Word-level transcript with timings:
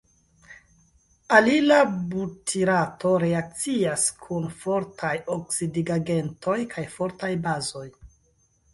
Alila 1.39 1.77
butirato 2.13 3.13
reakcias 3.25 4.09
kun 4.25 4.51
fortaj 4.65 5.15
oksidigagentoj 5.39 6.61
kaj 6.77 6.91
fortaj 6.99 7.35
bazoj. 7.49 7.89